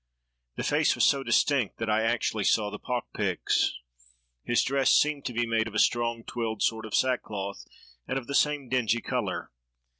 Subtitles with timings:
[0.55, 3.77] _'The face was so distinct that I actually saw the pock pits.
[4.43, 7.65] His dress seemed to be made of a strong twilled sort of sackcloth,
[8.07, 9.51] and of the same dingy color.